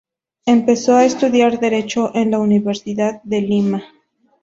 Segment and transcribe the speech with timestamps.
[0.47, 3.83] Empezó a estudiar Derecho en la Universidad de Lima.